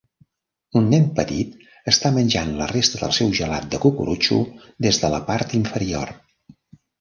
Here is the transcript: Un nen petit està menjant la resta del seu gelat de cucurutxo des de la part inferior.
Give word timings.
Un 0.79 0.85
nen 0.93 1.03
petit 1.19 1.59
està 1.91 2.11
menjant 2.15 2.49
la 2.61 2.69
resta 2.71 3.01
del 3.03 3.13
seu 3.19 3.29
gelat 3.41 3.67
de 3.75 3.81
cucurutxo 3.85 4.39
des 4.87 5.01
de 5.05 5.13
la 5.17 5.21
part 5.29 5.55
inferior. 5.61 6.15